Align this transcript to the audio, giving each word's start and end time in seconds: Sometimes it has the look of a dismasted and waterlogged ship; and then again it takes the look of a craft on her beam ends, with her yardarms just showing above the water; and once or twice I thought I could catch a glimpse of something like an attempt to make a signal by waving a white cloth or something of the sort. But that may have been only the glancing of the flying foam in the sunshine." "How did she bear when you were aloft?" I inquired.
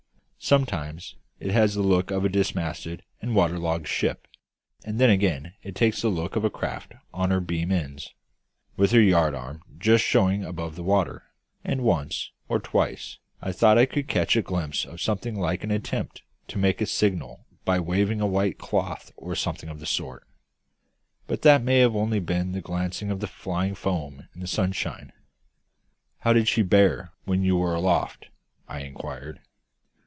Sometimes 0.43 1.15
it 1.39 1.51
has 1.51 1.75
the 1.75 1.83
look 1.83 2.09
of 2.11 2.25
a 2.25 2.27
dismasted 2.27 3.03
and 3.21 3.35
waterlogged 3.35 3.87
ship; 3.87 4.27
and 4.83 4.99
then 4.99 5.09
again 5.11 5.53
it 5.61 5.75
takes 5.75 6.01
the 6.01 6.09
look 6.09 6.35
of 6.35 6.43
a 6.43 6.49
craft 6.49 6.93
on 7.13 7.29
her 7.29 7.39
beam 7.39 7.71
ends, 7.71 8.13
with 8.75 8.89
her 8.91 8.99
yardarms 9.01 9.61
just 9.77 10.03
showing 10.03 10.43
above 10.43 10.75
the 10.75 10.81
water; 10.83 11.23
and 11.63 11.83
once 11.83 12.31
or 12.49 12.59
twice 12.59 13.19
I 13.39 13.51
thought 13.53 13.77
I 13.77 13.85
could 13.85 14.07
catch 14.09 14.35
a 14.35 14.41
glimpse 14.41 14.83
of 14.83 14.99
something 14.99 15.39
like 15.39 15.63
an 15.63 15.69
attempt 15.71 16.23
to 16.49 16.57
make 16.57 16.81
a 16.81 16.87
signal 16.87 17.45
by 17.63 17.79
waving 17.79 18.19
a 18.19 18.25
white 18.27 18.57
cloth 18.57 19.11
or 19.15 19.35
something 19.35 19.69
of 19.69 19.79
the 19.79 19.85
sort. 19.85 20.27
But 21.27 21.43
that 21.43 21.61
may 21.63 21.79
have 21.79 21.93
been 21.93 22.01
only 22.01 22.19
the 22.19 22.61
glancing 22.61 23.09
of 23.11 23.19
the 23.21 23.27
flying 23.27 23.75
foam 23.75 24.27
in 24.33 24.41
the 24.41 24.47
sunshine." 24.47 25.13
"How 26.21 26.33
did 26.33 26.47
she 26.49 26.61
bear 26.63 27.13
when 27.25 27.43
you 27.43 27.55
were 27.57 27.75
aloft?" 27.75 28.27
I 28.67 28.79
inquired. 28.79 29.39